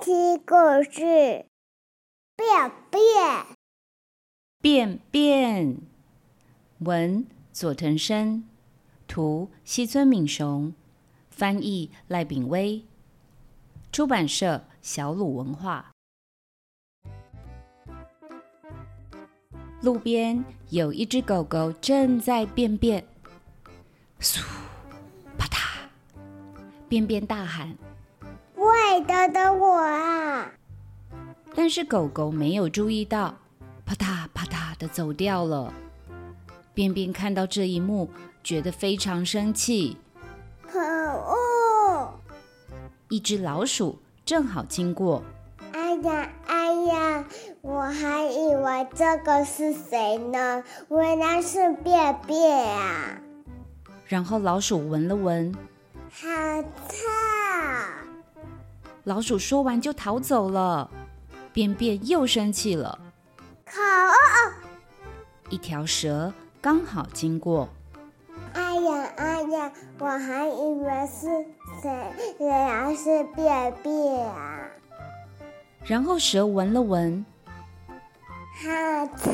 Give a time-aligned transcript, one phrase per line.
[0.00, 1.46] 听故事，
[2.36, 3.46] 便便，
[4.60, 5.78] 便便，
[6.78, 8.44] 文佐藤伸，
[9.08, 10.72] 图西村敏雄，
[11.30, 12.84] 翻译赖炳威，
[13.90, 15.90] 出版社小鲁文化。
[19.82, 23.04] 路边有一只狗狗正在便便，
[24.20, 24.44] 嗖，
[25.36, 25.58] 啪嗒，
[26.88, 27.76] 便便大喊。
[28.98, 30.50] 喂，等等我啊！
[31.54, 33.32] 但是狗狗没有注意到，
[33.86, 35.72] 啪嗒啪嗒的走掉了。
[36.74, 38.10] 便便看到这一幕，
[38.42, 39.96] 觉得非常生气。
[40.66, 42.12] 可恶！
[43.08, 45.22] 一只老鼠正好经过。
[45.72, 47.24] 哎呀哎呀，
[47.60, 50.64] 我还以为这个是谁呢？
[50.90, 53.20] 原来是便便啊！
[54.06, 55.54] 然后老鼠闻了闻，
[56.10, 56.26] 好
[56.88, 57.27] 臭。
[59.08, 60.90] 老鼠说完就逃走了，
[61.50, 62.98] 便便又生气了。
[63.64, 64.52] 可恶！
[65.48, 67.66] 一条蛇刚好经过。
[68.52, 71.26] 哎呀哎呀，我还以为是
[71.80, 74.60] 谁，原来是便便啊！
[75.84, 77.24] 然后蛇闻了闻，
[77.88, 79.32] 好臭！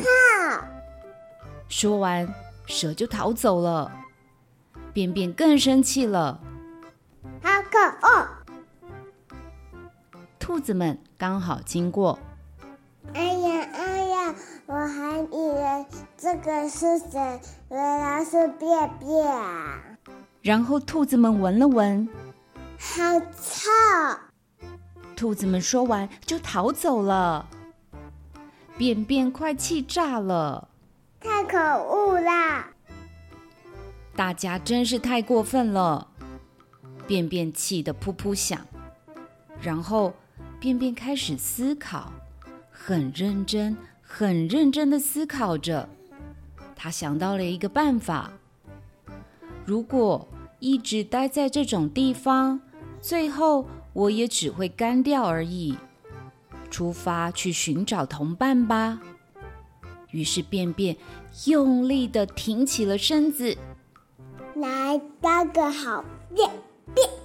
[1.67, 2.25] 说完，
[2.65, 3.91] 蛇就逃走了。
[4.93, 6.39] 便便更生气了，
[10.45, 12.19] 兔子们刚好经过。
[13.15, 14.35] 哎呀哎呀，
[14.67, 19.81] 我还以为这个是谁，原来是便便啊！
[20.43, 22.07] 然后兔子们闻了闻，
[22.77, 23.71] 好臭！
[25.15, 27.49] 兔子们说完就逃走了。
[28.77, 30.67] 便便快气炸了，
[31.21, 32.67] 太可恶啦！
[34.15, 36.07] 大家真是太过分了。
[37.07, 38.59] 便便气得噗噗响，
[39.59, 40.13] 然后。
[40.59, 42.11] 便便开始思考，
[42.71, 45.87] 很认真、很认真的思考着。
[46.75, 48.31] 他想到了一个办法：
[49.65, 50.27] 如果
[50.59, 52.59] 一直待在这种地方，
[53.01, 55.77] 最后我也只会干掉而已。
[56.69, 58.99] 出发去寻找同伴吧。
[60.11, 60.95] 于是便便
[61.45, 63.57] 用力的挺起了身子，
[64.55, 66.03] 来当个好
[66.33, 66.49] 便
[66.93, 67.24] 便。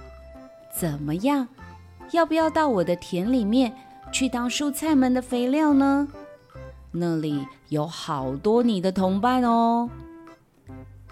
[0.73, 1.47] 怎么样？
[2.11, 3.73] 要不要到我的田里面
[4.11, 6.07] 去当蔬菜们的肥料呢？
[6.91, 9.89] 那里有好多你的同伴哦。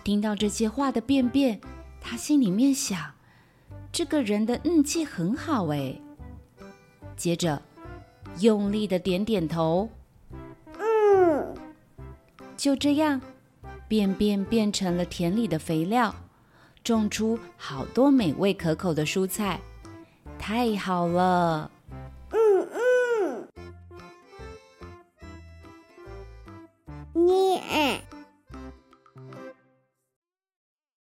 [0.03, 1.62] 听到这些话的便便，
[2.02, 3.00] 他心里面想：
[3.92, 5.96] 这个人的运气很好哎。
[7.16, 7.62] 接着，
[8.40, 9.88] 用力的点点头。
[10.78, 11.53] 嗯。
[12.58, 13.22] 就这样，
[13.88, 16.14] 便便变成了田里的肥料。
[16.84, 19.60] 种出好多美味可口的蔬菜，
[20.38, 21.70] 太好了。
[22.32, 23.48] 嗯嗯。
[27.14, 27.60] 你。